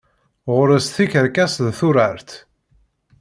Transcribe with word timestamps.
Ɣur-s 0.53 0.87
tikerkas 0.95 1.53
d 1.65 1.67
turart. 1.77 2.29